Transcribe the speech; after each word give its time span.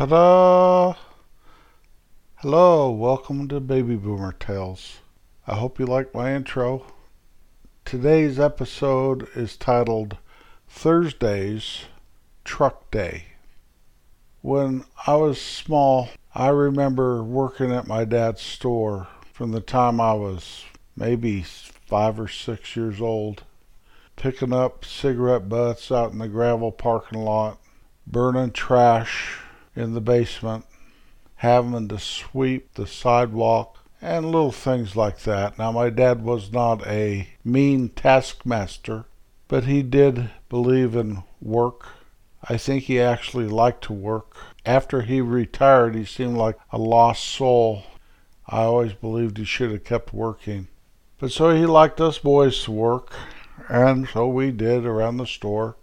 Ta-da! 0.00 0.94
Hello, 2.36 2.90
welcome 2.90 3.48
to 3.48 3.60
Baby 3.60 3.96
Boomer 3.96 4.32
Tales. 4.32 5.00
I 5.46 5.56
hope 5.56 5.78
you 5.78 5.84
like 5.84 6.14
my 6.14 6.34
intro. 6.34 6.86
Today's 7.84 8.40
episode 8.40 9.28
is 9.36 9.58
titled 9.58 10.16
Thursday's 10.66 11.84
Truck 12.44 12.90
Day. 12.90 13.24
When 14.40 14.86
I 15.06 15.16
was 15.16 15.38
small, 15.38 16.08
I 16.34 16.48
remember 16.48 17.22
working 17.22 17.70
at 17.70 17.86
my 17.86 18.06
dad's 18.06 18.40
store 18.40 19.06
from 19.34 19.52
the 19.52 19.60
time 19.60 20.00
I 20.00 20.14
was 20.14 20.64
maybe 20.96 21.42
five 21.42 22.18
or 22.18 22.28
six 22.28 22.74
years 22.74 23.02
old, 23.02 23.42
picking 24.16 24.54
up 24.54 24.82
cigarette 24.82 25.50
butts 25.50 25.92
out 25.92 26.12
in 26.12 26.20
the 26.20 26.28
gravel 26.28 26.72
parking 26.72 27.20
lot, 27.20 27.58
burning 28.06 28.52
trash 28.52 29.40
in 29.74 29.94
the 29.94 30.00
basement, 30.00 30.64
having 31.36 31.88
to 31.88 31.98
sweep 31.98 32.74
the 32.74 32.86
sidewalk, 32.86 33.78
and 34.02 34.26
little 34.26 34.52
things 34.52 34.96
like 34.96 35.20
that. 35.20 35.58
Now, 35.58 35.72
my 35.72 35.90
dad 35.90 36.22
was 36.22 36.52
not 36.52 36.86
a 36.86 37.28
mean 37.44 37.90
taskmaster, 37.90 39.04
but 39.46 39.64
he 39.64 39.82
did 39.82 40.30
believe 40.48 40.96
in 40.96 41.22
work. 41.40 41.86
I 42.48 42.56
think 42.56 42.84
he 42.84 42.98
actually 42.98 43.46
liked 43.46 43.84
to 43.84 43.92
work. 43.92 44.36
After 44.64 45.02
he 45.02 45.20
retired, 45.20 45.94
he 45.94 46.04
seemed 46.04 46.36
like 46.36 46.56
a 46.70 46.78
lost 46.78 47.24
soul. 47.24 47.84
I 48.48 48.62
always 48.62 48.94
believed 48.94 49.36
he 49.36 49.44
should 49.44 49.70
have 49.70 49.84
kept 49.84 50.14
working. 50.14 50.68
But 51.18 51.32
so 51.32 51.54
he 51.54 51.66
liked 51.66 52.00
us 52.00 52.18
boys 52.18 52.64
to 52.64 52.72
work, 52.72 53.12
and 53.68 54.08
so 54.08 54.26
we 54.26 54.50
did 54.50 54.86
around 54.86 55.18
the 55.18 55.26
store. 55.26 55.76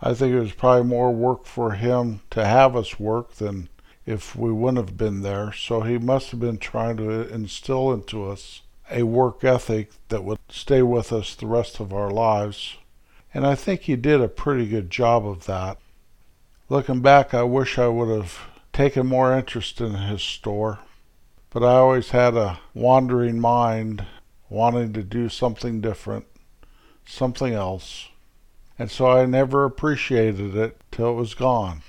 I 0.00 0.14
think 0.14 0.32
it 0.32 0.40
was 0.40 0.52
probably 0.52 0.84
more 0.84 1.12
work 1.12 1.44
for 1.44 1.72
him 1.72 2.20
to 2.30 2.44
have 2.44 2.76
us 2.76 3.00
work 3.00 3.34
than 3.34 3.68
if 4.06 4.36
we 4.36 4.52
wouldn't 4.52 4.88
have 4.88 4.96
been 4.96 5.22
there. 5.22 5.52
So 5.52 5.80
he 5.80 5.98
must 5.98 6.30
have 6.30 6.40
been 6.40 6.58
trying 6.58 6.96
to 6.98 7.28
instill 7.32 7.92
into 7.92 8.30
us 8.30 8.62
a 8.90 9.02
work 9.02 9.44
ethic 9.44 9.90
that 10.08 10.24
would 10.24 10.38
stay 10.48 10.82
with 10.82 11.12
us 11.12 11.34
the 11.34 11.46
rest 11.46 11.80
of 11.80 11.92
our 11.92 12.10
lives. 12.10 12.76
And 13.34 13.46
I 13.46 13.54
think 13.54 13.82
he 13.82 13.96
did 13.96 14.20
a 14.20 14.28
pretty 14.28 14.66
good 14.66 14.90
job 14.90 15.26
of 15.26 15.46
that. 15.46 15.78
Looking 16.68 17.00
back, 17.00 17.34
I 17.34 17.42
wish 17.42 17.78
I 17.78 17.88
would 17.88 18.08
have 18.08 18.38
taken 18.72 19.06
more 19.06 19.36
interest 19.36 19.80
in 19.80 19.94
his 19.94 20.22
store, 20.22 20.78
but 21.50 21.62
I 21.62 21.72
always 21.72 22.10
had 22.10 22.34
a 22.36 22.60
wandering 22.74 23.40
mind 23.40 24.06
wanting 24.48 24.92
to 24.94 25.02
do 25.02 25.28
something 25.28 25.80
different, 25.80 26.26
something 27.04 27.52
else. 27.52 28.08
And 28.78 28.90
so 28.90 29.06
I 29.06 29.26
never 29.26 29.64
appreciated 29.64 30.56
it 30.56 30.80
till 30.90 31.10
it 31.10 31.14
was 31.14 31.34
gone. 31.34 31.82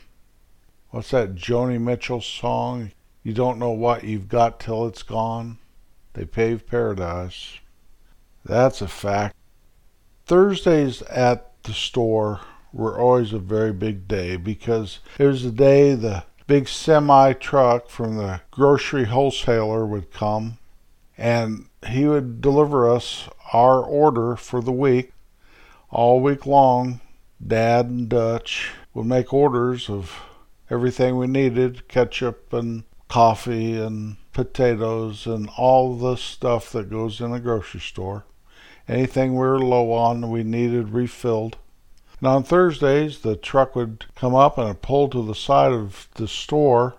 What's 0.89 1.11
that 1.11 1.35
Joni 1.35 1.79
Mitchell 1.79 2.21
song? 2.21 2.91
You 3.23 3.33
don't 3.33 3.59
know 3.59 3.71
what 3.71 4.03
you've 4.03 4.27
got 4.27 4.59
till 4.59 4.87
it's 4.87 5.03
gone. 5.03 5.59
They 6.13 6.25
paved 6.25 6.65
paradise. 6.65 7.59
That's 8.43 8.81
a 8.81 8.87
fact. 8.87 9.35
Thursdays 10.25 11.01
at 11.03 11.51
the 11.63 11.73
store 11.73 12.41
were 12.73 12.99
always 12.99 13.33
a 13.33 13.39
very 13.39 13.73
big 13.73 14.07
day 14.07 14.35
because 14.37 14.99
it 15.17 15.25
was 15.25 15.43
the 15.43 15.51
day 15.51 15.93
the 15.93 16.23
big 16.47 16.67
semi 16.67 17.33
truck 17.33 17.89
from 17.89 18.17
the 18.17 18.41
grocery 18.49 19.05
wholesaler 19.05 19.85
would 19.85 20.11
come 20.11 20.57
and 21.17 21.65
he 21.87 22.05
would 22.07 22.41
deliver 22.41 22.89
us 22.89 23.29
our 23.53 23.83
order 23.83 24.35
for 24.35 24.61
the 24.61 24.71
week. 24.71 25.11
All 25.91 26.19
week 26.19 26.45
long, 26.45 27.01
Dad 27.45 27.87
and 27.87 28.07
Dutch 28.07 28.71
would 28.93 29.07
make 29.07 29.33
orders 29.33 29.89
of 29.89 30.21
everything 30.69 31.17
we 31.17 31.25
needed 31.25 31.87
ketchup 31.87 32.53
and 32.53 32.83
coffee 33.07 33.75
and 33.75 34.17
potatoes 34.31 35.25
and 35.25 35.49
all 35.57 35.95
the 35.95 36.15
stuff 36.15 36.71
that 36.73 36.91
goes 36.91 37.19
in 37.19 37.33
a 37.33 37.39
grocery 37.39 37.79
store. 37.79 38.25
Anything 38.87 39.33
we 39.33 39.39
were 39.39 39.59
low 39.59 39.91
on, 39.91 40.29
we 40.29 40.43
needed 40.43 40.89
refilled. 40.89 41.57
And 42.19 42.27
on 42.27 42.43
Thursdays, 42.43 43.19
the 43.19 43.35
truck 43.35 43.75
would 43.75 44.05
come 44.15 44.35
up 44.35 44.57
and 44.57 44.81
pull 44.81 45.09
to 45.09 45.25
the 45.25 45.33
side 45.33 45.71
of 45.71 46.07
the 46.15 46.27
store 46.27 46.95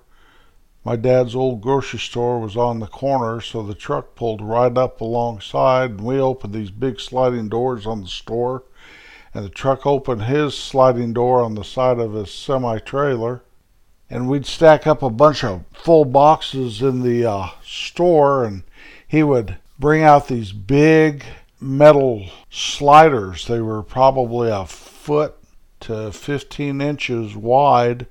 my 0.82 0.96
dad's 0.96 1.34
old 1.34 1.60
grocery 1.60 1.98
store 1.98 2.40
was 2.40 2.56
on 2.56 2.78
the 2.78 2.86
corner, 2.86 3.42
so 3.42 3.62
the 3.62 3.74
truck 3.74 4.14
pulled 4.14 4.40
right 4.40 4.76
up 4.78 5.00
alongside, 5.02 5.90
and 5.90 6.00
we 6.00 6.18
opened 6.18 6.54
these 6.54 6.70
big 6.70 6.98
sliding 7.00 7.50
doors 7.50 7.86
on 7.86 8.00
the 8.00 8.08
store, 8.08 8.62
and 9.32 9.44
the 9.44 9.48
truck 9.48 9.86
opened 9.86 10.24
his 10.24 10.56
sliding 10.56 11.12
door 11.12 11.42
on 11.42 11.54
the 11.54 11.64
side 11.64 11.98
of 11.98 12.14
his 12.14 12.32
semi 12.32 12.78
trailer, 12.78 13.42
and 14.08 14.28
we'd 14.28 14.46
stack 14.46 14.86
up 14.86 15.02
a 15.02 15.10
bunch 15.10 15.44
of 15.44 15.64
full 15.72 16.04
boxes 16.04 16.82
in 16.82 17.02
the 17.02 17.24
uh, 17.24 17.48
store, 17.64 18.44
and 18.44 18.62
he 19.06 19.22
would 19.22 19.56
bring 19.78 20.02
out 20.02 20.28
these 20.28 20.52
big 20.52 21.24
metal 21.60 22.26
sliders. 22.50 23.46
They 23.46 23.60
were 23.60 23.82
probably 23.82 24.50
a 24.50 24.66
foot 24.66 25.36
to 25.80 26.12
15 26.12 26.80
inches 26.80 27.36
wide 27.36 28.06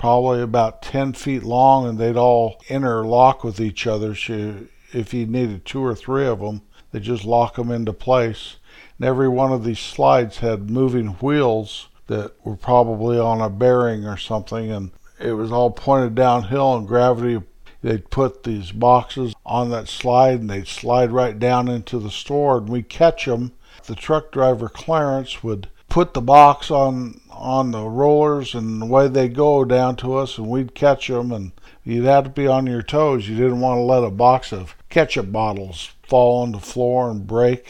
probably 0.00 0.40
about 0.40 0.80
10 0.80 1.12
feet 1.12 1.42
long, 1.42 1.86
and 1.86 1.98
they'd 1.98 2.16
all 2.16 2.58
interlock 2.70 3.44
with 3.44 3.60
each 3.60 3.86
other. 3.86 4.14
So 4.14 4.56
if 4.94 5.12
you 5.12 5.26
needed 5.26 5.66
two 5.66 5.84
or 5.84 5.94
three 5.94 6.24
of 6.26 6.40
them, 6.40 6.62
they 6.90 7.00
just 7.00 7.26
lock 7.26 7.56
them 7.56 7.70
into 7.70 7.92
place. 7.92 8.56
And 9.00 9.08
every 9.08 9.28
one 9.28 9.50
of 9.50 9.64
these 9.64 9.78
slides 9.78 10.38
had 10.38 10.68
moving 10.68 11.06
wheels 11.22 11.88
that 12.08 12.34
were 12.44 12.56
probably 12.56 13.18
on 13.18 13.40
a 13.40 13.48
bearing 13.48 14.04
or 14.04 14.18
something, 14.18 14.70
and 14.70 14.90
it 15.18 15.32
was 15.32 15.50
all 15.50 15.70
pointed 15.70 16.14
downhill, 16.14 16.76
and 16.76 16.86
gravity. 16.86 17.42
They'd 17.82 18.10
put 18.10 18.42
these 18.42 18.72
boxes 18.72 19.34
on 19.46 19.70
that 19.70 19.88
slide 19.88 20.40
and 20.40 20.50
they'd 20.50 20.68
slide 20.68 21.12
right 21.12 21.38
down 21.38 21.66
into 21.66 21.98
the 21.98 22.10
store, 22.10 22.58
and 22.58 22.68
we'd 22.68 22.90
catch 22.90 23.24
them. 23.24 23.52
The 23.86 23.94
truck 23.94 24.32
driver, 24.32 24.68
Clarence, 24.68 25.42
would 25.42 25.70
put 25.88 26.12
the 26.12 26.20
box 26.20 26.70
on 26.70 27.22
on 27.30 27.70
the 27.70 27.82
rollers 27.82 28.54
and 28.54 28.82
away 28.82 29.08
they 29.08 29.26
go 29.26 29.64
down 29.64 29.96
to 29.96 30.14
us 30.14 30.36
and 30.36 30.46
we'd 30.46 30.74
catch 30.74 31.08
them 31.08 31.32
and 31.32 31.52
you'd 31.82 32.04
have 32.04 32.24
to 32.24 32.30
be 32.30 32.46
on 32.46 32.66
your 32.66 32.82
toes. 32.82 33.26
You 33.26 33.36
didn't 33.36 33.60
want 33.60 33.78
to 33.78 33.82
let 33.82 34.04
a 34.04 34.10
box 34.10 34.52
of 34.52 34.76
ketchup 34.90 35.32
bottles 35.32 35.92
fall 36.02 36.42
on 36.42 36.52
the 36.52 36.58
floor 36.58 37.10
and 37.10 37.26
break. 37.26 37.66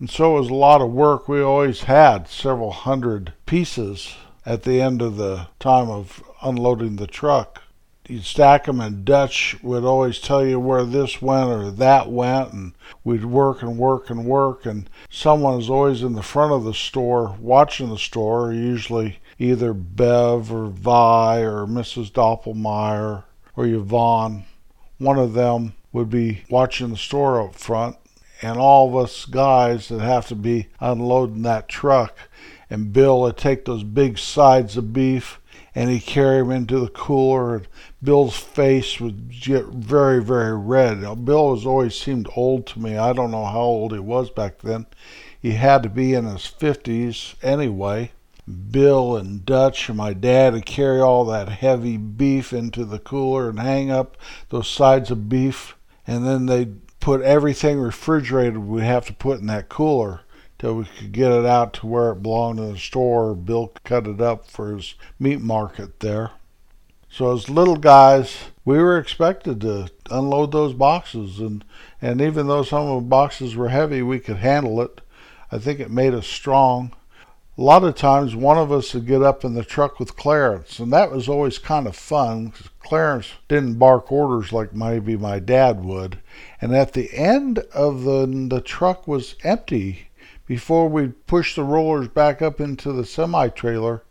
And 0.00 0.08
so 0.08 0.36
it 0.36 0.40
was 0.40 0.50
a 0.50 0.54
lot 0.54 0.80
of 0.80 0.92
work. 0.92 1.28
We 1.28 1.40
always 1.40 1.82
had 1.82 2.28
several 2.28 2.72
hundred 2.72 3.32
pieces 3.46 4.14
at 4.46 4.62
the 4.62 4.80
end 4.80 5.02
of 5.02 5.16
the 5.16 5.48
time 5.58 5.90
of 5.90 6.22
unloading 6.42 6.96
the 6.96 7.06
truck 7.06 7.62
you'd 8.08 8.24
stack 8.24 8.64
them, 8.64 8.80
and 8.80 9.04
Dutch 9.04 9.56
would 9.62 9.84
always 9.84 10.18
tell 10.18 10.44
you 10.44 10.58
where 10.58 10.84
this 10.84 11.20
went 11.20 11.50
or 11.50 11.70
that 11.70 12.10
went, 12.10 12.52
and 12.52 12.72
we'd 13.04 13.24
work 13.24 13.62
and 13.62 13.78
work 13.78 14.10
and 14.10 14.24
work, 14.24 14.64
and 14.64 14.88
someone 15.10 15.56
was 15.56 15.70
always 15.70 16.02
in 16.02 16.14
the 16.14 16.22
front 16.22 16.52
of 16.52 16.64
the 16.64 16.74
store 16.74 17.36
watching 17.38 17.90
the 17.90 17.98
store, 17.98 18.52
usually 18.52 19.18
either 19.38 19.72
Bev 19.74 20.52
or 20.52 20.66
Vi 20.68 21.40
or 21.40 21.66
Mrs. 21.66 22.10
Doppelmayr 22.10 23.24
or 23.56 23.66
Yvonne. 23.66 24.44
One 24.98 25.18
of 25.18 25.34
them 25.34 25.74
would 25.92 26.10
be 26.10 26.44
watching 26.50 26.90
the 26.90 26.96
store 26.96 27.40
up 27.40 27.54
front, 27.54 27.96
and 28.42 28.58
all 28.58 28.88
of 28.88 29.04
us 29.04 29.24
guys 29.24 29.88
that 29.88 30.00
have 30.00 30.28
to 30.28 30.34
be 30.34 30.68
unloading 30.80 31.42
that 31.42 31.68
truck, 31.68 32.16
and 32.70 32.92
Bill 32.92 33.20
would 33.22 33.36
take 33.36 33.64
those 33.64 33.82
big 33.82 34.18
sides 34.18 34.76
of 34.76 34.92
beef 34.92 35.40
and 35.74 35.90
he'd 35.90 36.00
carry 36.00 36.40
them 36.40 36.50
into 36.50 36.80
the 36.80 36.88
cooler 36.88 37.56
and 37.56 37.68
Bill's 38.02 38.36
face 38.36 39.00
would 39.00 39.30
get 39.30 39.66
very, 39.66 40.22
very 40.22 40.56
red. 40.56 41.02
Now, 41.02 41.14
Bill 41.14 41.54
has 41.54 41.66
always 41.66 41.98
seemed 41.98 42.28
old 42.36 42.66
to 42.68 42.80
me. 42.80 42.96
I 42.96 43.12
don't 43.12 43.30
know 43.30 43.44
how 43.44 43.60
old 43.60 43.92
he 43.92 43.98
was 43.98 44.30
back 44.30 44.58
then. 44.58 44.86
He 45.40 45.52
had 45.52 45.82
to 45.82 45.88
be 45.88 46.14
in 46.14 46.24
his 46.24 46.42
50s 46.42 47.34
anyway. 47.42 48.12
Bill 48.70 49.16
and 49.16 49.44
Dutch 49.44 49.88
and 49.88 49.98
my 49.98 50.14
dad 50.14 50.54
would 50.54 50.64
carry 50.66 51.00
all 51.00 51.24
that 51.26 51.48
heavy 51.48 51.96
beef 51.96 52.52
into 52.52 52.84
the 52.84 52.98
cooler 52.98 53.50
and 53.50 53.60
hang 53.60 53.90
up 53.90 54.16
those 54.48 54.68
sides 54.68 55.10
of 55.10 55.28
beef, 55.28 55.76
and 56.06 56.26
then 56.26 56.46
they'd 56.46 56.80
put 57.00 57.22
everything 57.22 57.78
refrigerated 57.78 58.58
we'd 58.58 58.82
have 58.82 59.06
to 59.06 59.12
put 59.12 59.40
in 59.40 59.46
that 59.46 59.68
cooler 59.68 60.20
till 60.58 60.74
we 60.74 60.84
could 60.84 61.12
get 61.12 61.30
it 61.30 61.46
out 61.46 61.72
to 61.72 61.86
where 61.86 62.10
it 62.10 62.22
belonged 62.22 62.58
in 62.58 62.72
the 62.72 62.78
store. 62.78 63.34
Bill 63.34 63.72
cut 63.84 64.06
it 64.06 64.20
up 64.20 64.50
for 64.50 64.74
his 64.74 64.94
meat 65.18 65.40
market 65.40 66.00
there. 66.00 66.32
So 67.10 67.32
as 67.32 67.48
little 67.48 67.76
guys, 67.76 68.36
we 68.64 68.78
were 68.78 68.98
expected 68.98 69.60
to 69.62 69.88
unload 70.10 70.52
those 70.52 70.74
boxes, 70.74 71.38
and 71.38 71.64
and 72.02 72.20
even 72.20 72.48
though 72.48 72.62
some 72.62 72.86
of 72.86 73.02
the 73.02 73.08
boxes 73.08 73.56
were 73.56 73.70
heavy, 73.70 74.02
we 74.02 74.18
could 74.18 74.36
handle 74.36 74.80
it. 74.82 75.00
I 75.50 75.58
think 75.58 75.80
it 75.80 75.90
made 75.90 76.12
us 76.12 76.26
strong. 76.26 76.92
A 77.58 77.62
lot 77.62 77.82
of 77.82 77.96
times, 77.96 78.36
one 78.36 78.56
of 78.56 78.70
us 78.70 78.94
would 78.94 79.08
get 79.08 79.20
up 79.20 79.44
in 79.44 79.54
the 79.54 79.64
truck 79.64 79.98
with 79.98 80.14
Clarence, 80.14 80.78
and 80.78 80.92
that 80.92 81.10
was 81.10 81.28
always 81.28 81.58
kind 81.58 81.88
of 81.88 81.96
fun. 81.96 82.50
because 82.50 82.68
Clarence 82.78 83.32
didn't 83.48 83.80
bark 83.80 84.12
orders 84.12 84.52
like 84.52 84.72
maybe 84.72 85.16
my 85.16 85.40
dad 85.40 85.84
would, 85.84 86.20
and 86.60 86.72
at 86.72 86.92
the 86.92 87.12
end 87.12 87.58
of 87.74 88.04
the 88.04 88.26
the 88.48 88.60
truck 88.60 89.08
was 89.08 89.34
empty 89.42 90.10
before 90.46 90.88
we 90.88 91.08
pushed 91.08 91.56
the 91.56 91.64
rollers 91.64 92.06
back 92.06 92.40
up 92.40 92.60
into 92.60 92.92
the 92.92 93.04
semi 93.04 93.48
trailer. 93.48 94.04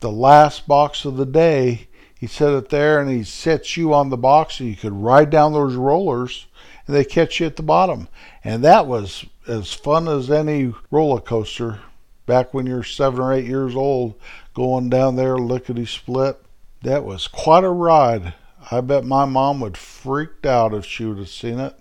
The 0.00 0.10
last 0.10 0.66
box 0.66 1.04
of 1.04 1.18
the 1.18 1.26
day 1.26 1.88
He 2.18 2.26
set 2.26 2.54
it 2.54 2.70
there 2.70 2.98
and 3.02 3.10
he 3.10 3.22
sets 3.22 3.76
you 3.76 3.92
on 3.92 4.08
the 4.08 4.16
box 4.16 4.54
so 4.54 4.64
you 4.64 4.76
could 4.76 4.94
ride 4.94 5.28
down 5.28 5.52
those 5.52 5.74
rollers 5.74 6.46
and 6.86 6.96
they 6.96 7.04
catch 7.04 7.38
you 7.38 7.44
at 7.44 7.56
the 7.56 7.62
bottom. 7.62 8.08
And 8.42 8.64
that 8.64 8.86
was 8.86 9.26
as 9.46 9.74
fun 9.74 10.08
as 10.08 10.30
any 10.30 10.72
roller 10.90 11.20
coaster 11.20 11.80
back 12.26 12.54
when 12.54 12.66
you're 12.66 12.82
seven 12.82 13.20
or 13.20 13.32
eight 13.32 13.46
years 13.46 13.74
old 13.74 14.14
going 14.54 14.88
down 14.88 15.16
there 15.16 15.36
lickety 15.36 15.86
split. 15.86 16.40
That 16.82 17.04
was 17.04 17.28
quite 17.28 17.64
a 17.64 17.70
ride. 17.70 18.34
I 18.70 18.80
bet 18.80 19.04
my 19.04 19.24
mom 19.24 19.60
would 19.60 19.76
freaked 19.76 20.46
out 20.46 20.74
if 20.74 20.84
she 20.84 21.04
would 21.04 21.18
have 21.18 21.28
seen 21.28 21.58
it. 21.58 21.78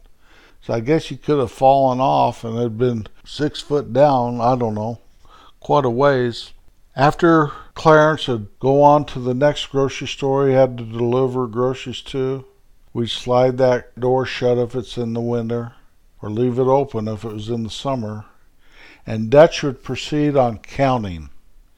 So 0.61 0.73
I 0.73 0.79
guess 0.79 1.11
you 1.11 1.17
could 1.17 1.39
have 1.39 1.51
fallen 1.51 1.99
off 1.99 2.43
and 2.43 2.57
had 2.57 2.77
been 2.77 3.07
six 3.25 3.59
foot 3.61 3.91
down, 3.91 4.39
I 4.39 4.55
don't 4.55 4.75
know, 4.75 4.99
quite 5.59 5.85
a 5.85 5.89
ways. 5.89 6.51
After 6.95 7.51
Clarence 7.73 8.27
would 8.27 8.47
go 8.59 8.81
on 8.81 9.05
to 9.05 9.19
the 9.19 9.33
next 9.33 9.67
grocery 9.67 10.07
store 10.07 10.47
he 10.47 10.53
had 10.53 10.77
to 10.77 10.83
deliver 10.83 11.47
groceries 11.47 12.01
to, 12.01 12.45
we'd 12.93 13.09
slide 13.09 13.57
that 13.57 13.99
door 13.99 14.25
shut 14.25 14.57
if 14.57 14.75
it's 14.75 14.97
in 14.97 15.13
the 15.13 15.21
winter, 15.21 15.73
or 16.21 16.29
leave 16.29 16.59
it 16.59 16.63
open 16.63 17.07
if 17.07 17.25
it 17.25 17.33
was 17.33 17.49
in 17.49 17.63
the 17.63 17.69
summer. 17.69 18.25
And 19.05 19.29
Dutch 19.29 19.63
would 19.63 19.83
proceed 19.83 20.37
on 20.37 20.59
counting, 20.59 21.29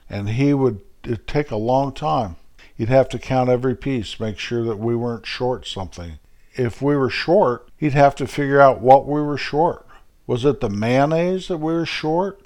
and 0.09 0.29
he 0.29 0.53
would 0.53 0.81
it'd 1.03 1.27
take 1.27 1.51
a 1.51 1.55
long 1.55 1.93
time. 1.93 2.35
He'd 2.75 2.89
have 2.89 3.09
to 3.09 3.19
count 3.19 3.49
every 3.49 3.75
piece, 3.75 4.19
make 4.19 4.37
sure 4.37 4.63
that 4.65 4.79
we 4.79 4.95
weren't 4.95 5.25
short 5.25 5.65
something. 5.65 6.19
If 6.53 6.81
we 6.81 6.95
were 6.95 7.09
short, 7.09 7.69
he'd 7.77 7.93
have 7.93 8.15
to 8.15 8.27
figure 8.27 8.59
out 8.59 8.81
what 8.81 9.07
we 9.07 9.21
were 9.21 9.37
short. 9.37 9.87
Was 10.27 10.45
it 10.45 10.61
the 10.61 10.69
mayonnaise 10.69 11.47
that 11.47 11.57
we 11.57 11.73
were 11.73 11.85
short? 11.85 12.41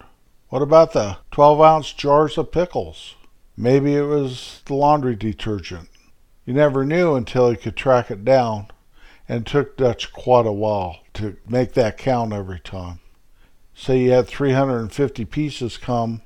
What 0.49 0.61
about 0.61 0.93
the 0.93 1.17
12 1.31 1.61
ounce 1.61 1.93
jars 1.93 2.37
of 2.37 2.51
pickles? 2.51 3.15
Maybe 3.55 3.95
it 3.95 4.03
was 4.03 4.61
the 4.65 4.73
laundry 4.73 5.15
detergent. 5.15 5.89
You 6.45 6.53
never 6.53 6.85
knew 6.85 7.15
until 7.15 7.49
he 7.49 7.55
could 7.55 7.75
track 7.75 8.09
it 8.09 8.25
down, 8.25 8.67
and 9.27 9.45
took 9.45 9.77
Dutch 9.77 10.11
quite 10.11 10.47
a 10.47 10.51
while 10.51 10.97
to 11.13 11.37
make 11.47 11.73
that 11.73 11.97
count 11.97 12.33
every 12.33 12.59
time. 12.59 12.99
Say 13.81 13.99
you 13.99 14.11
had 14.11 14.27
350 14.27 15.23
pieces 15.23 15.77
come 15.77 16.21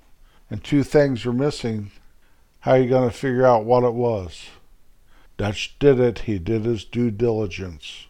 and 0.49 0.63
two 0.63 0.81
things 0.81 1.23
were 1.23 1.33
missing, 1.33 1.91
how 2.61 2.71
are 2.71 2.79
you 2.79 2.89
going 2.89 3.07
to 3.07 3.15
figure 3.15 3.45
out 3.45 3.63
what 3.63 3.83
it 3.83 3.93
was? 3.93 4.47
Dutch 5.37 5.77
did 5.77 5.99
it. 5.99 6.19
He 6.19 6.39
did 6.39 6.65
his 6.65 6.83
due 6.83 7.11
diligence. 7.11 8.07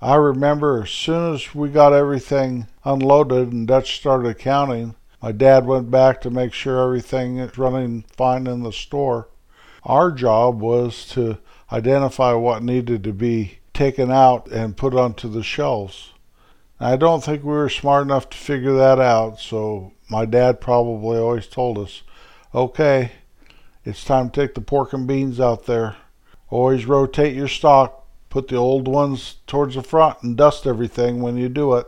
I 0.00 0.14
remember 0.14 0.84
as 0.84 0.90
soon 0.90 1.34
as 1.34 1.56
we 1.56 1.70
got 1.70 1.92
everything 1.92 2.68
unloaded 2.84 3.50
and 3.50 3.66
Dutch 3.66 3.96
started 3.96 4.38
counting, 4.38 4.94
my 5.20 5.32
dad 5.32 5.66
went 5.66 5.90
back 5.90 6.20
to 6.20 6.30
make 6.30 6.52
sure 6.52 6.80
everything 6.80 7.38
is 7.38 7.58
running 7.58 8.04
fine 8.16 8.46
in 8.46 8.62
the 8.62 8.72
store. 8.72 9.28
Our 9.82 10.12
job 10.12 10.60
was 10.60 11.04
to 11.08 11.38
identify 11.72 12.32
what 12.34 12.62
needed 12.62 13.02
to 13.02 13.12
be 13.12 13.58
taken 13.74 14.12
out 14.12 14.46
and 14.52 14.76
put 14.76 14.94
onto 14.94 15.28
the 15.28 15.42
shelves. 15.42 16.12
I 16.78 16.96
don't 16.96 17.24
think 17.24 17.42
we 17.42 17.50
were 17.50 17.68
smart 17.68 18.02
enough 18.02 18.28
to 18.30 18.36
figure 18.36 18.74
that 18.74 18.98
out, 18.98 19.40
so 19.40 19.92
my 20.10 20.24
dad 20.24 20.60
probably 20.60 21.18
always 21.18 21.46
told 21.46 21.78
us, 21.78 22.02
okay, 22.54 23.12
it's 23.84 24.04
time 24.04 24.30
to 24.30 24.40
take 24.40 24.54
the 24.54 24.60
pork 24.60 24.92
and 24.92 25.06
beans 25.06 25.40
out 25.40 25.66
there. 25.66 25.96
Always 26.48 26.86
rotate 26.86 27.34
your 27.34 27.48
stock, 27.48 28.06
put 28.28 28.48
the 28.48 28.56
old 28.56 28.88
ones 28.88 29.36
towards 29.46 29.74
the 29.74 29.82
front, 29.82 30.22
and 30.22 30.36
dust 30.36 30.66
everything 30.66 31.22
when 31.22 31.36
you 31.36 31.48
do 31.48 31.74
it 31.74 31.86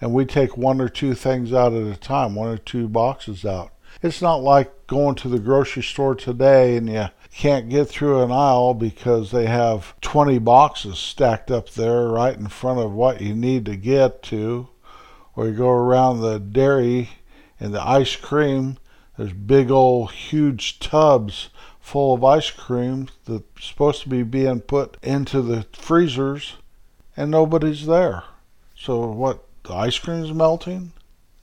and 0.00 0.12
we 0.12 0.24
take 0.24 0.56
one 0.56 0.80
or 0.80 0.88
two 0.88 1.14
things 1.14 1.52
out 1.52 1.72
at 1.72 1.82
a 1.82 1.96
time, 1.96 2.34
one 2.34 2.48
or 2.48 2.56
two 2.56 2.88
boxes 2.88 3.44
out. 3.44 3.72
It's 4.02 4.22
not 4.22 4.42
like 4.42 4.86
going 4.86 5.14
to 5.16 5.28
the 5.28 5.38
grocery 5.38 5.82
store 5.82 6.14
today 6.14 6.76
and 6.76 6.88
you 6.88 7.08
can't 7.34 7.68
get 7.68 7.88
through 7.88 8.22
an 8.22 8.32
aisle 8.32 8.72
because 8.72 9.30
they 9.30 9.44
have 9.44 9.94
20 10.00 10.38
boxes 10.38 10.98
stacked 10.98 11.50
up 11.50 11.68
there 11.70 12.08
right 12.08 12.34
in 12.34 12.48
front 12.48 12.80
of 12.80 12.92
what 12.92 13.20
you 13.20 13.34
need 13.34 13.66
to 13.66 13.76
get 13.76 14.22
to. 14.24 14.68
Or 15.36 15.48
you 15.48 15.54
go 15.54 15.68
around 15.68 16.20
the 16.20 16.40
dairy 16.40 17.10
and 17.58 17.74
the 17.74 17.86
ice 17.86 18.16
cream, 18.16 18.78
there's 19.18 19.34
big 19.34 19.70
old 19.70 20.12
huge 20.12 20.78
tubs 20.78 21.50
full 21.78 22.14
of 22.14 22.24
ice 22.24 22.50
cream 22.50 23.08
that's 23.26 23.44
supposed 23.60 24.02
to 24.02 24.08
be 24.08 24.22
being 24.22 24.60
put 24.60 24.96
into 25.02 25.42
the 25.42 25.66
freezers 25.72 26.54
and 27.18 27.30
nobody's 27.30 27.84
there. 27.84 28.24
So 28.74 29.06
what 29.10 29.44
the 29.64 29.74
ice 29.74 29.98
cream's 29.98 30.32
melting. 30.32 30.92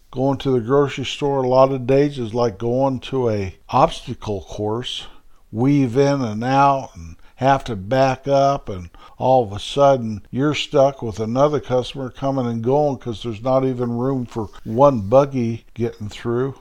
Going 0.09 0.38
to 0.39 0.51
the 0.51 0.62
grocery 0.62 1.04
store 1.04 1.44
a 1.44 1.48
lot 1.48 1.71
of 1.71 1.86
days 1.86 2.18
is 2.18 2.33
like 2.33 2.57
going 2.57 3.00
to 3.01 3.30
a 3.30 3.57
obstacle 3.69 4.42
course, 4.42 5.07
weave 5.51 5.98
in 5.98 6.21
and 6.21 6.44
out 6.44 6.92
and 6.95 7.18
have 7.36 7.63
to 7.65 7.75
back 7.75 8.27
up 8.27 8.69
and 8.69 8.89
all 9.18 9.44
of 9.44 9.51
a 9.51 9.59
sudden 9.59 10.25
you're 10.31 10.56
stuck 10.56 11.01
with 11.01 11.19
another 11.19 11.59
customer 11.59 12.09
coming 12.09 12.48
and 12.48 12.63
going 12.63 12.95
because 12.95 13.21
there's 13.21 13.44
not 13.44 13.65
even 13.65 13.92
room 13.92 14.25
for 14.25 14.50
one 14.63 15.01
buggy 15.01 15.65
getting 15.74 16.09
through. 16.09 16.57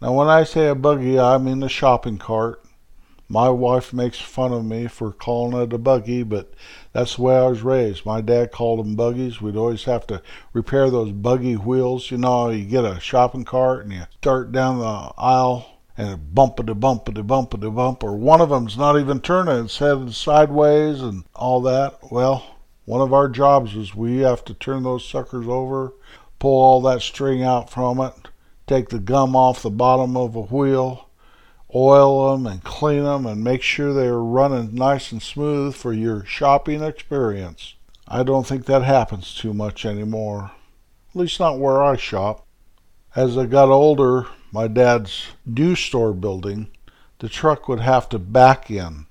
Now 0.00 0.12
when 0.14 0.28
I 0.28 0.44
say 0.44 0.66
a 0.68 0.74
buggy, 0.74 1.18
I 1.18 1.38
mean 1.38 1.62
a 1.62 1.68
shopping 1.68 2.18
cart. 2.18 2.61
My 3.32 3.48
wife 3.48 3.94
makes 3.94 4.20
fun 4.20 4.52
of 4.52 4.62
me 4.66 4.88
for 4.88 5.10
calling 5.10 5.58
it 5.58 5.72
a 5.72 5.78
buggy, 5.78 6.22
but 6.22 6.52
that's 6.92 7.16
the 7.16 7.22
way 7.22 7.34
I 7.34 7.46
was 7.46 7.62
raised. 7.62 8.04
My 8.04 8.20
dad 8.20 8.52
called 8.52 8.80
them 8.80 8.94
buggies. 8.94 9.40
We'd 9.40 9.56
always 9.56 9.84
have 9.84 10.06
to 10.08 10.20
repair 10.52 10.90
those 10.90 11.12
buggy 11.12 11.54
wheels. 11.54 12.10
You 12.10 12.18
know, 12.18 12.50
you 12.50 12.66
get 12.66 12.84
a 12.84 13.00
shopping 13.00 13.46
cart 13.46 13.84
and 13.84 13.92
you 13.94 14.02
start 14.18 14.52
down 14.52 14.80
the 14.80 15.12
aisle 15.16 15.66
and 15.96 16.10
it 16.10 16.34
bumpity 16.34 16.78
bumpity 16.78 17.26
bumpity 17.26 17.74
bump, 17.74 18.04
or 18.04 18.18
one 18.18 18.42
of 18.42 18.50
them's 18.50 18.76
not 18.76 19.00
even 19.00 19.18
turning, 19.18 19.64
it's 19.64 19.78
headed 19.78 20.12
sideways 20.12 21.00
and 21.00 21.24
all 21.34 21.62
that. 21.62 22.00
Well, 22.10 22.58
one 22.84 23.00
of 23.00 23.14
our 23.14 23.30
jobs 23.30 23.74
is 23.74 23.94
we 23.94 24.18
have 24.18 24.44
to 24.44 24.52
turn 24.52 24.82
those 24.82 25.08
suckers 25.08 25.48
over, 25.48 25.94
pull 26.38 26.62
all 26.62 26.82
that 26.82 27.00
string 27.00 27.42
out 27.42 27.70
from 27.70 27.98
it, 27.98 28.12
take 28.66 28.90
the 28.90 28.98
gum 28.98 29.34
off 29.34 29.62
the 29.62 29.70
bottom 29.70 30.18
of 30.18 30.36
a 30.36 30.42
wheel, 30.42 31.08
oil 31.74 32.32
them 32.32 32.46
and 32.46 32.62
clean 32.64 33.04
them 33.04 33.26
and 33.26 33.42
make 33.42 33.62
sure 33.62 33.92
they 33.92 34.06
are 34.06 34.22
running 34.22 34.74
nice 34.74 35.12
and 35.12 35.22
smooth 35.22 35.74
for 35.74 35.92
your 35.92 36.24
shopping 36.24 36.82
experience. 36.82 37.74
I 38.06 38.22
don't 38.22 38.46
think 38.46 38.66
that 38.66 38.82
happens 38.82 39.34
too 39.34 39.54
much 39.54 39.86
anymore, 39.86 40.50
at 41.10 41.16
least 41.16 41.40
not 41.40 41.58
where 41.58 41.82
I 41.82 41.96
shop. 41.96 42.46
As 43.16 43.38
I 43.38 43.46
got 43.46 43.68
older, 43.68 44.26
my 44.50 44.68
dad's 44.68 45.26
new 45.46 45.74
store 45.74 46.12
building, 46.12 46.68
the 47.20 47.28
truck 47.28 47.68
would 47.68 47.80
have 47.80 48.08
to 48.10 48.18
back 48.18 48.70
in, 48.70 49.06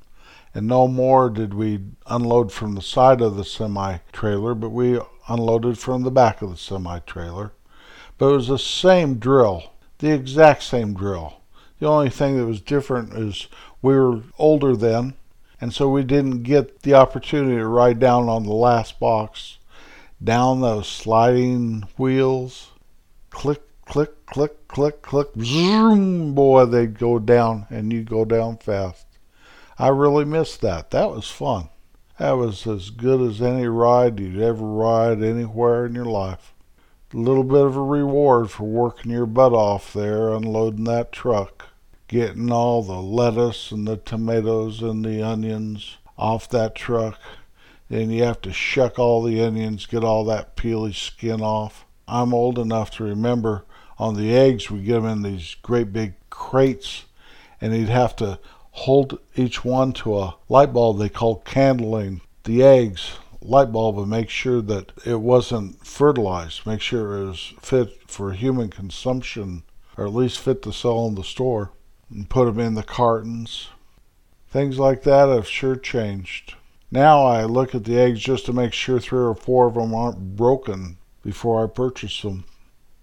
and 0.53 0.67
no 0.67 0.87
more 0.87 1.29
did 1.29 1.53
we 1.53 1.79
unload 2.05 2.51
from 2.51 2.75
the 2.75 2.81
side 2.81 3.21
of 3.21 3.37
the 3.37 3.45
semi 3.45 3.97
trailer, 4.11 4.53
but 4.53 4.69
we 4.69 4.99
unloaded 5.27 5.79
from 5.79 6.03
the 6.03 6.11
back 6.11 6.41
of 6.41 6.51
the 6.51 6.57
semi 6.57 6.99
trailer. 6.99 7.53
But 8.17 8.29
it 8.29 8.35
was 8.35 8.47
the 8.49 8.59
same 8.59 9.15
drill, 9.15 9.73
the 9.99 10.11
exact 10.11 10.61
same 10.63 10.93
drill. 10.93 11.40
The 11.81 11.87
only 11.87 12.11
thing 12.11 12.37
that 12.37 12.45
was 12.45 12.61
different 12.61 13.13
is 13.13 13.47
we 13.81 13.95
were 13.95 14.21
older 14.37 14.75
then, 14.75 15.15
and 15.59 15.73
so 15.73 15.89
we 15.89 16.03
didn't 16.03 16.43
get 16.43 16.83
the 16.83 16.93
opportunity 16.93 17.55
to 17.55 17.65
ride 17.65 17.99
down 17.99 18.29
on 18.29 18.43
the 18.43 18.53
last 18.53 18.99
box, 18.99 19.57
down 20.23 20.61
those 20.61 20.87
sliding 20.87 21.85
wheels, 21.97 22.69
click, 23.31 23.63
click, 23.85 24.27
click, 24.27 24.67
click, 24.67 25.01
click, 25.01 25.29
zoom, 25.39 26.35
boy, 26.35 26.65
they'd 26.65 26.99
go 26.99 27.17
down, 27.17 27.65
and 27.71 27.91
you 27.91 28.03
go 28.03 28.25
down 28.25 28.57
fast. 28.57 29.07
I 29.79 29.87
really 29.87 30.23
missed 30.23 30.61
that. 30.61 30.91
That 30.91 31.09
was 31.09 31.31
fun. 31.31 31.69
That 32.19 32.33
was 32.33 32.67
as 32.67 32.91
good 32.91 33.27
as 33.27 33.41
any 33.41 33.65
ride 33.65 34.19
you'd 34.19 34.39
ever 34.39 34.63
ride 34.63 35.23
anywhere 35.23 35.87
in 35.87 35.95
your 35.95 36.05
life. 36.05 36.53
A 37.11 37.17
little 37.17 37.43
bit 37.43 37.65
of 37.65 37.75
a 37.75 37.81
reward 37.81 38.51
for 38.51 38.65
working 38.65 39.09
your 39.09 39.25
butt 39.25 39.53
off 39.53 39.93
there 39.93 40.29
unloading 40.29 40.83
that 40.83 41.11
truck 41.11 41.70
getting 42.11 42.51
all 42.51 42.83
the 42.83 43.01
lettuce 43.01 43.71
and 43.71 43.87
the 43.87 43.95
tomatoes 43.95 44.81
and 44.81 45.05
the 45.05 45.23
onions 45.23 45.95
off 46.17 46.49
that 46.49 46.75
truck. 46.75 47.17
Then 47.87 48.09
you 48.09 48.23
have 48.23 48.41
to 48.41 48.51
shuck 48.51 48.99
all 48.99 49.23
the 49.23 49.41
onions, 49.41 49.85
get 49.85 50.03
all 50.03 50.25
that 50.25 50.57
peely 50.57 50.93
skin 50.93 51.39
off. 51.39 51.85
I'm 52.09 52.33
old 52.33 52.59
enough 52.59 52.91
to 52.91 53.05
remember 53.05 53.63
on 53.97 54.15
the 54.15 54.35
eggs 54.35 54.69
we 54.69 54.81
get 54.81 54.95
them 54.95 55.05
in 55.05 55.21
these 55.21 55.55
great 55.61 55.93
big 55.93 56.15
crates, 56.29 57.05
and 57.61 57.73
he'd 57.73 57.87
have 57.87 58.17
to 58.17 58.39
hold 58.71 59.17
each 59.37 59.63
one 59.63 59.93
to 59.93 60.19
a 60.19 60.35
light 60.49 60.73
bulb 60.73 60.99
they 60.99 61.07
called 61.07 61.45
candling 61.45 62.19
the 62.43 62.61
eggs 62.61 63.13
light 63.41 63.71
bulb 63.71 63.97
and 63.97 64.09
make 64.09 64.29
sure 64.29 64.61
that 64.61 64.91
it 65.05 65.21
wasn't 65.21 65.85
fertilized, 65.87 66.65
make 66.65 66.81
sure 66.81 67.15
it 67.15 67.25
was 67.27 67.53
fit 67.61 68.11
for 68.11 68.33
human 68.33 68.69
consumption, 68.69 69.63
or 69.95 70.07
at 70.07 70.13
least 70.13 70.39
fit 70.39 70.61
to 70.61 70.73
sell 70.73 71.07
in 71.07 71.15
the 71.15 71.23
store 71.23 71.71
and 72.11 72.29
put 72.29 72.45
them 72.45 72.59
in 72.59 72.75
the 72.75 72.83
cartons. 72.83 73.69
Things 74.49 74.77
like 74.77 75.03
that 75.03 75.29
have 75.29 75.47
sure 75.47 75.75
changed. 75.75 76.55
Now 76.91 77.25
I 77.25 77.45
look 77.45 77.73
at 77.73 77.85
the 77.85 77.97
eggs 77.97 78.19
just 78.19 78.45
to 78.47 78.53
make 78.53 78.73
sure 78.73 78.99
three 78.99 79.19
or 79.19 79.33
four 79.33 79.67
of 79.67 79.75
them 79.75 79.95
aren't 79.95 80.35
broken 80.35 80.97
before 81.23 81.63
I 81.63 81.67
purchase 81.67 82.21
them. 82.21 82.43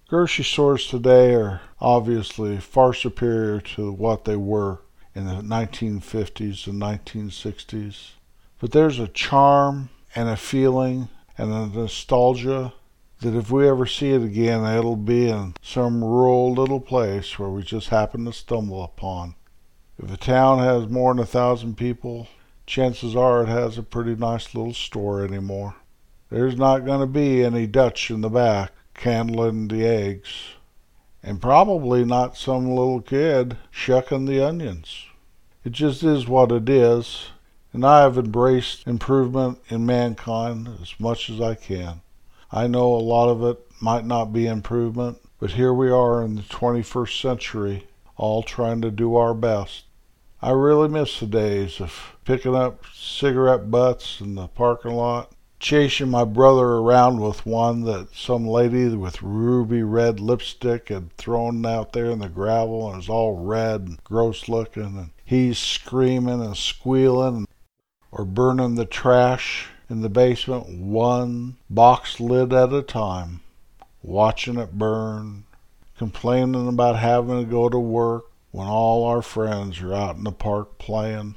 Grocery 0.07 0.45
stores 0.45 0.87
today 0.87 1.33
are 1.33 1.61
obviously 1.79 2.57
far 2.57 2.93
superior 2.93 3.61
to 3.61 3.91
what 3.91 4.25
they 4.25 4.35
were 4.35 4.79
in 5.15 5.25
the 5.25 5.41
1950s 5.41 6.67
and 6.67 6.81
1960s. 6.81 8.11
But 8.59 8.71
there's 8.71 8.99
a 8.99 9.07
charm 9.07 9.89
and 10.15 10.29
a 10.29 10.37
feeling 10.37 11.09
and 11.37 11.51
a 11.51 11.67
nostalgia 11.67 12.73
that 13.21 13.35
if 13.35 13.51
we 13.51 13.67
ever 13.67 13.85
see 13.85 14.11
it 14.11 14.23
again, 14.23 14.65
it'll 14.65 14.95
be 14.95 15.29
in 15.29 15.53
some 15.61 16.03
rural 16.03 16.53
little 16.53 16.79
place 16.79 17.37
where 17.37 17.49
we 17.49 17.63
just 17.63 17.89
happen 17.89 18.25
to 18.25 18.33
stumble 18.33 18.83
upon. 18.83 19.35
If 20.01 20.11
a 20.11 20.17
town 20.17 20.59
has 20.59 20.87
more 20.87 21.13
than 21.13 21.23
a 21.23 21.25
thousand 21.25 21.75
people, 21.75 22.29
chances 22.65 23.15
are 23.15 23.43
it 23.43 23.49
has 23.49 23.77
a 23.77 23.83
pretty 23.83 24.15
nice 24.15 24.55
little 24.55 24.73
store 24.73 25.23
anymore. 25.23 25.75
There's 26.29 26.55
not 26.55 26.85
going 26.85 27.01
to 27.01 27.07
be 27.07 27.43
any 27.43 27.67
Dutch 27.67 28.09
in 28.09 28.21
the 28.21 28.29
back 28.29 28.71
candling 28.93 29.67
the 29.67 29.85
eggs, 29.85 30.29
and 31.23 31.41
probably 31.41 32.05
not 32.05 32.37
some 32.37 32.69
little 32.69 33.01
kid 33.01 33.57
shucking 33.71 34.25
the 34.25 34.45
onions. 34.45 35.05
It 35.65 35.71
just 35.71 36.03
is 36.03 36.27
what 36.27 36.51
it 36.51 36.69
is, 36.69 37.29
and 37.73 37.85
I 37.85 38.01
have 38.01 38.17
embraced 38.17 38.87
improvement 38.87 39.59
in 39.69 39.85
mankind 39.85 40.69
as 40.81 40.97
much 40.99 41.29
as 41.29 41.41
I 41.41 41.55
can. 41.55 42.01
I 42.51 42.65
know 42.65 42.95
a 42.95 42.97
lot 42.97 43.29
of 43.29 43.43
it 43.43 43.59
might 43.79 44.05
not 44.05 44.33
be 44.33 44.47
improvement, 44.47 45.19
but 45.39 45.51
here 45.51 45.73
we 45.73 45.91
are 45.91 46.23
in 46.23 46.35
the 46.35 46.41
21st 46.41 47.21
century, 47.21 47.87
all 48.17 48.41
trying 48.41 48.81
to 48.81 48.89
do 48.89 49.15
our 49.15 49.35
best. 49.35 49.83
I 50.41 50.51
really 50.51 50.87
miss 50.87 51.19
the 51.19 51.27
days 51.27 51.79
of 51.79 52.17
picking 52.25 52.55
up 52.55 52.85
cigarette 52.93 53.69
butts 53.69 54.19
in 54.19 54.33
the 54.33 54.47
parking 54.47 54.93
lot, 54.93 55.31
chasing 55.59 56.09
my 56.09 56.23
brother 56.23 56.65
around 56.65 57.19
with 57.19 57.45
one 57.45 57.81
that 57.83 58.15
some 58.15 58.47
lady 58.47 58.95
with 58.95 59.21
ruby 59.21 59.83
red 59.83 60.19
lipstick 60.19 60.89
had 60.89 61.15
thrown 61.17 61.63
out 61.67 61.93
there 61.93 62.09
in 62.09 62.19
the 62.19 62.29
gravel 62.29 62.87
and 62.87 62.97
was 62.97 63.09
all 63.09 63.45
red 63.45 63.81
and 63.81 64.03
gross 64.03 64.49
looking, 64.49 64.97
and 64.97 65.11
he's 65.23 65.59
screaming 65.59 66.41
and 66.41 66.57
squealing, 66.57 67.47
or 68.11 68.25
burning 68.25 68.73
the 68.73 68.85
trash 68.85 69.67
in 69.89 70.01
the 70.01 70.09
basement 70.09 70.69
one 70.69 71.57
box 71.69 72.19
lid 72.19 72.53
at 72.53 72.71
a 72.71 72.81
time, 72.81 73.41
watching 74.03 74.57
it 74.57 74.77
burn, 74.77 75.45
complaining 75.97 76.67
about 76.67 76.95
having 76.95 77.39
to 77.39 77.49
go 77.49 77.69
to 77.69 77.79
work 77.79 78.25
when 78.51 78.67
all 78.67 79.03
our 79.05 79.21
friends 79.21 79.81
are 79.81 79.93
out 79.93 80.15
in 80.15 80.23
the 80.23 80.31
park 80.31 80.77
playing, 80.77 81.35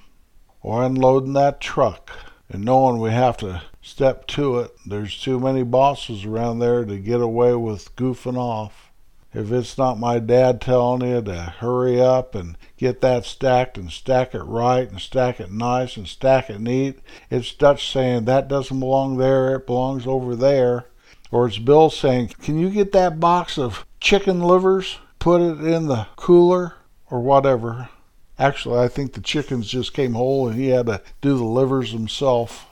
or 0.62 0.84
unloading 0.84 1.32
that 1.32 1.60
truck 1.60 2.10
and 2.52 2.64
knowing 2.64 3.00
we 3.00 3.10
have 3.10 3.36
to 3.38 3.62
step 3.80 4.26
to 4.26 4.58
it. 4.58 4.76
There's 4.84 5.20
too 5.20 5.40
many 5.40 5.62
bosses 5.62 6.24
around 6.24 6.58
there 6.58 6.84
to 6.84 6.98
get 6.98 7.20
away 7.20 7.54
with 7.54 7.94
goofing 7.96 8.36
off. 8.36 8.91
If 9.34 9.50
it's 9.50 9.78
not 9.78 9.98
my 9.98 10.18
dad 10.18 10.60
telling 10.60 11.08
you 11.08 11.22
to 11.22 11.34
hurry 11.34 12.00
up 12.00 12.34
and 12.34 12.58
get 12.76 13.00
that 13.00 13.24
stacked 13.24 13.78
and 13.78 13.90
stack 13.90 14.34
it 14.34 14.42
right 14.42 14.88
and 14.88 15.00
stack 15.00 15.40
it 15.40 15.50
nice 15.50 15.96
and 15.96 16.06
stack 16.06 16.50
it 16.50 16.60
neat, 16.60 16.98
it's 17.30 17.54
Dutch 17.54 17.90
saying 17.90 18.26
that 18.26 18.48
doesn't 18.48 18.78
belong 18.78 19.16
there, 19.16 19.56
it 19.56 19.66
belongs 19.66 20.06
over 20.06 20.36
there. 20.36 20.86
Or 21.30 21.46
it's 21.46 21.58
Bill 21.58 21.88
saying, 21.88 22.34
Can 22.42 22.58
you 22.58 22.68
get 22.68 22.92
that 22.92 23.20
box 23.20 23.56
of 23.56 23.86
chicken 24.00 24.42
livers? 24.42 24.98
Put 25.18 25.40
it 25.40 25.64
in 25.64 25.86
the 25.86 26.08
cooler 26.16 26.74
or 27.10 27.20
whatever. 27.20 27.88
Actually, 28.38 28.80
I 28.80 28.88
think 28.88 29.14
the 29.14 29.20
chickens 29.20 29.68
just 29.68 29.94
came 29.94 30.12
whole 30.12 30.48
and 30.48 30.58
he 30.58 30.68
had 30.68 30.86
to 30.86 31.00
do 31.22 31.38
the 31.38 31.44
livers 31.44 31.92
himself. 31.92 32.66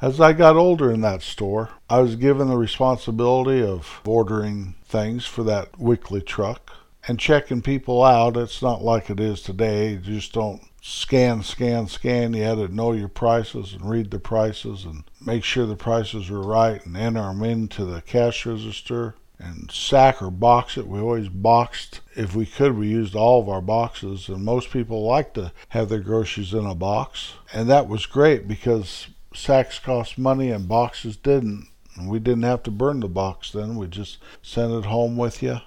As 0.00 0.20
I 0.20 0.32
got 0.32 0.56
older 0.56 0.90
in 0.90 1.02
that 1.02 1.22
store, 1.22 1.70
I 1.88 2.00
was 2.00 2.16
given 2.16 2.48
the 2.48 2.56
responsibility 2.56 3.62
of 3.62 4.00
ordering 4.04 4.74
things 4.84 5.24
for 5.24 5.44
that 5.44 5.78
weekly 5.78 6.20
truck 6.20 6.72
and 7.06 7.18
checking 7.18 7.62
people 7.62 8.02
out. 8.02 8.36
It's 8.36 8.60
not 8.60 8.82
like 8.82 9.08
it 9.08 9.20
is 9.20 9.40
today. 9.40 9.92
You 9.92 9.98
just 9.98 10.32
don't 10.32 10.62
scan, 10.82 11.42
scan, 11.42 11.86
scan. 11.86 12.34
You 12.34 12.42
had 12.42 12.56
to 12.56 12.74
know 12.74 12.92
your 12.92 13.08
prices 13.08 13.72
and 13.72 13.88
read 13.88 14.10
the 14.10 14.18
prices 14.18 14.84
and 14.84 15.04
make 15.24 15.44
sure 15.44 15.64
the 15.64 15.76
prices 15.76 16.28
were 16.28 16.42
right 16.42 16.84
and 16.84 16.96
enter 16.96 17.22
them 17.22 17.42
into 17.44 17.84
the 17.84 18.02
cash 18.02 18.44
register 18.44 19.14
and 19.38 19.70
sack 19.70 20.20
or 20.20 20.30
box 20.30 20.76
it. 20.76 20.88
We 20.88 21.00
always 21.00 21.28
boxed. 21.28 22.00
If 22.16 22.34
we 22.34 22.46
could, 22.46 22.76
we 22.76 22.88
used 22.88 23.14
all 23.14 23.40
of 23.40 23.48
our 23.48 23.60
boxes, 23.60 24.28
and 24.28 24.44
most 24.44 24.70
people 24.70 25.04
like 25.04 25.34
to 25.34 25.52
have 25.70 25.88
their 25.88 26.00
groceries 26.00 26.52
in 26.52 26.66
a 26.66 26.74
box. 26.74 27.34
And 27.52 27.68
that 27.68 27.88
was 27.88 28.06
great 28.06 28.46
because 28.48 29.08
sacks 29.34 29.78
cost 29.78 30.16
money 30.16 30.50
and 30.50 30.68
boxes 30.68 31.16
didn't. 31.16 31.68
And 31.96 32.08
we 32.08 32.18
didn't 32.18 32.42
have 32.42 32.62
to 32.64 32.70
burn 32.70 33.00
the 33.00 33.08
box 33.08 33.52
then. 33.52 33.76
We 33.76 33.86
just 33.86 34.18
sent 34.42 34.72
it 34.72 34.86
home 34.86 35.16
with 35.16 35.42
you. 35.42 35.58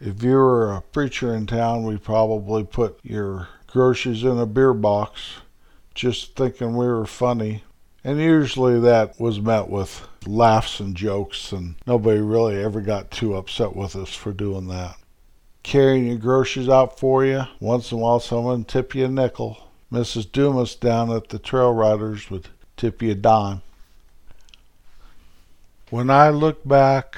If 0.00 0.22
you 0.22 0.34
were 0.34 0.72
a 0.72 0.80
preacher 0.80 1.34
in 1.34 1.46
town, 1.46 1.84
we 1.84 1.96
probably 1.96 2.64
put 2.64 3.00
your 3.02 3.48
groceries 3.66 4.22
in 4.22 4.38
a 4.38 4.46
beer 4.46 4.72
box, 4.72 5.38
just 5.94 6.36
thinking 6.36 6.76
we 6.76 6.86
were 6.86 7.06
funny. 7.06 7.64
And 8.04 8.18
usually 8.18 8.80
that 8.80 9.20
was 9.20 9.40
met 9.40 9.68
with 9.68 10.06
laughs 10.24 10.80
and 10.80 10.96
jokes, 10.96 11.52
and 11.52 11.74
nobody 11.86 12.20
really 12.20 12.62
ever 12.62 12.80
got 12.80 13.10
too 13.10 13.34
upset 13.34 13.74
with 13.74 13.96
us 13.96 14.14
for 14.14 14.32
doing 14.32 14.68
that. 14.68 14.96
Carrying 15.64 16.06
your 16.06 16.16
groceries 16.16 16.68
out 16.68 16.98
for 16.98 17.24
you, 17.26 17.42
once 17.60 17.90
in 17.90 17.98
a 17.98 18.00
while 18.00 18.20
someone 18.20 18.64
tip 18.64 18.94
you 18.94 19.04
a 19.04 19.08
nickel. 19.08 19.68
Mrs. 19.92 20.30
Dumas 20.30 20.74
down 20.76 21.10
at 21.10 21.28
the 21.28 21.38
Trail 21.38 21.72
Riders 21.72 22.30
would 22.30 22.48
tip 22.78 23.02
you 23.02 23.10
a 23.10 23.14
dime. 23.14 23.62
When 25.90 26.10
I 26.10 26.30
look 26.30 26.66
back 26.66 27.16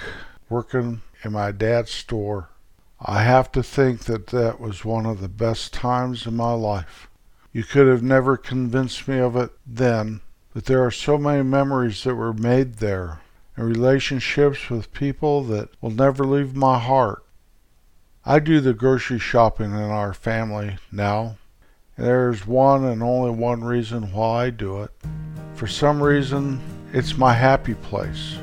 working 0.48 1.02
in 1.22 1.32
my 1.32 1.52
dad's 1.52 1.90
store, 1.90 2.48
I 3.00 3.22
have 3.22 3.52
to 3.52 3.62
think 3.62 4.04
that 4.04 4.28
that 4.28 4.60
was 4.60 4.84
one 4.84 5.06
of 5.06 5.20
the 5.20 5.28
best 5.28 5.72
times 5.72 6.26
in 6.26 6.36
my 6.36 6.52
life. 6.52 7.08
You 7.52 7.64
could 7.64 7.86
have 7.86 8.02
never 8.02 8.36
convinced 8.36 9.08
me 9.08 9.18
of 9.18 9.36
it 9.36 9.50
then, 9.66 10.20
but 10.54 10.66
there 10.66 10.84
are 10.84 10.90
so 10.90 11.18
many 11.18 11.42
memories 11.42 12.04
that 12.04 12.14
were 12.14 12.32
made 12.32 12.74
there 12.74 13.20
and 13.56 13.66
relationships 13.66 14.70
with 14.70 14.92
people 14.92 15.42
that 15.44 15.68
will 15.80 15.90
never 15.90 16.24
leave 16.24 16.54
my 16.54 16.78
heart. 16.78 17.24
I 18.24 18.38
do 18.38 18.60
the 18.60 18.74
grocery 18.74 19.18
shopping 19.18 19.72
in 19.72 19.76
our 19.76 20.14
family 20.14 20.76
now, 20.92 21.38
and 21.96 22.06
there 22.06 22.30
is 22.30 22.46
one 22.46 22.84
and 22.84 23.02
only 23.02 23.30
one 23.30 23.64
reason 23.64 24.12
why 24.12 24.44
I 24.44 24.50
do 24.50 24.82
it. 24.82 24.90
For 25.60 25.66
some 25.66 26.02
reason, 26.02 26.58
it's 26.94 27.18
my 27.18 27.34
happy 27.34 27.74
place. 27.74 28.38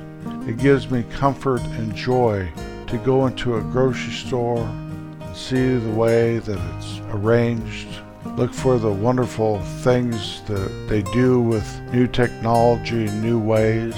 It 0.47 0.57
gives 0.57 0.91
me 0.91 1.03
comfort 1.09 1.62
and 1.62 1.95
joy 1.95 2.47
to 2.86 2.97
go 3.00 3.25
into 3.25 3.55
a 3.55 3.62
grocery 3.62 4.13
store 4.13 4.59
and 4.59 5.36
see 5.36 5.77
the 5.77 5.89
way 5.89 6.38
that 6.38 6.59
it's 6.75 7.00
arranged, 7.09 7.88
look 8.36 8.53
for 8.53 8.77
the 8.77 8.91
wonderful 8.91 9.62
things 9.81 10.43
that 10.43 10.69
they 10.89 11.01
do 11.12 11.41
with 11.41 11.65
new 11.91 12.05
technology 12.05 13.07
and 13.07 13.24
new 13.24 13.39
ways, 13.39 13.95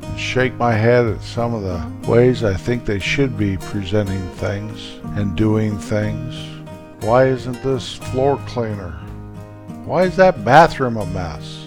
and 0.00 0.18
shake 0.18 0.54
my 0.54 0.72
head 0.72 1.04
at 1.04 1.20
some 1.20 1.52
of 1.52 1.64
the 1.64 2.10
ways 2.10 2.44
I 2.44 2.54
think 2.54 2.86
they 2.86 2.98
should 2.98 3.36
be 3.36 3.58
presenting 3.58 4.26
things 4.36 4.94
and 5.18 5.36
doing 5.36 5.76
things. 5.78 6.34
Why 7.04 7.26
isn't 7.26 7.62
this 7.62 7.96
floor 7.96 8.38
cleaner? 8.46 8.92
Why 9.84 10.04
is 10.04 10.16
that 10.16 10.46
bathroom 10.46 10.96
a 10.96 11.04
mess? 11.04 11.63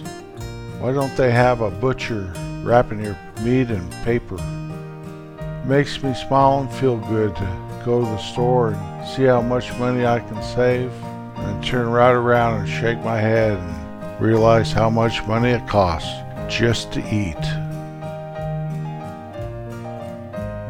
Why 0.78 0.92
don't 0.92 1.16
they 1.16 1.32
have 1.32 1.60
a 1.60 1.72
butcher 1.72 2.32
wrapping 2.62 3.02
your 3.02 3.18
meat 3.42 3.68
in 3.68 3.90
paper? 4.04 4.36
It 4.36 5.66
makes 5.66 6.00
me 6.04 6.14
smile 6.14 6.60
and 6.60 6.72
feel 6.72 6.98
good 6.98 7.34
to 7.34 7.82
go 7.84 7.98
to 7.98 8.06
the 8.06 8.18
store 8.18 8.68
and 8.68 9.08
see 9.08 9.24
how 9.24 9.42
much 9.42 9.76
money 9.80 10.06
I 10.06 10.20
can 10.20 10.40
save 10.40 10.92
and 11.36 11.64
turn 11.64 11.88
right 11.88 12.12
around 12.12 12.60
and 12.60 12.68
shake 12.68 12.98
my 13.00 13.18
head 13.18 13.58
and 13.58 14.20
realize 14.20 14.70
how 14.70 14.88
much 14.88 15.26
money 15.26 15.50
it 15.50 15.66
costs 15.66 16.12
just 16.48 16.92
to 16.92 17.00
eat. 17.12 17.34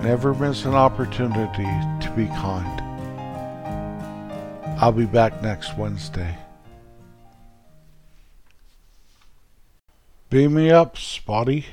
Never 0.02 0.32
miss 0.32 0.64
an 0.64 0.74
opportunity 0.74 1.64
to 1.64 2.12
be 2.16 2.28
kind. 2.28 2.80
I'll 4.80 4.90
be 4.90 5.04
back 5.04 5.42
next 5.42 5.76
Wednesday. 5.76 6.34
Beam 10.30 10.52
me 10.52 10.70
up, 10.70 10.98
Spotty. 10.98 11.64